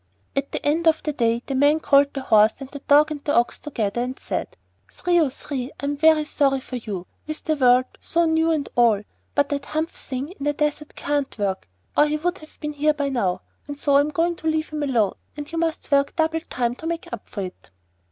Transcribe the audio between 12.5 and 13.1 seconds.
been here by